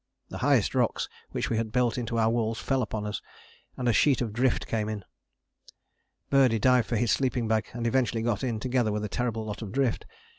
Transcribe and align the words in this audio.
The 0.29 0.39
highest 0.39 0.73
rocks 0.73 1.07
which 1.29 1.51
we 1.51 1.57
had 1.57 1.71
built 1.71 1.95
into 1.95 2.17
our 2.17 2.31
walls 2.31 2.57
fell 2.57 2.81
upon 2.81 3.05
us, 3.05 3.21
and 3.77 3.87
a 3.87 3.93
sheet 3.93 4.19
of 4.19 4.33
drift 4.33 4.65
came 4.65 4.89
in. 4.89 5.05
Birdie 6.31 6.57
dived 6.57 6.87
for 6.87 6.95
his 6.95 7.11
sleeping 7.11 7.47
bag 7.47 7.67
and 7.73 7.85
eventually 7.85 8.23
got 8.23 8.43
in, 8.43 8.59
together 8.59 8.91
with 8.91 9.05
a 9.05 9.09
terrible 9.09 9.45
lot 9.45 9.61
of 9.61 9.71
drift. 9.71 10.07